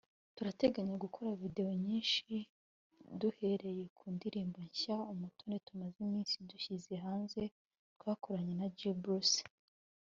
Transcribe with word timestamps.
turateganya 0.35 0.95
gukora 1.03 1.29
video 1.43 1.69
nyinshi 1.85 2.33
duhereye 3.19 3.83
ku 3.97 4.05
ndirimbo 4.15 4.57
nshya 4.69 4.97
'Umutoni' 5.05 5.63
tumaze 5.67 5.97
iminsi 6.07 6.35
dushyize 6.49 6.93
hanze 7.05 7.41
twakoranye 7.99 8.53
na 8.61 8.67
G 8.77 8.79
Bruce 9.01 9.41